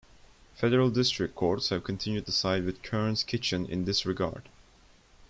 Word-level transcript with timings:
Federal 0.55 0.89
district 0.89 1.35
courts 1.35 1.69
have 1.69 1.83
continued 1.83 2.25
to 2.25 2.31
side 2.31 2.65
with 2.65 2.81
Kern's 2.81 3.21
Kitchen 3.21 3.67
in 3.67 3.85
this 3.85 4.03
regard. 4.03 4.49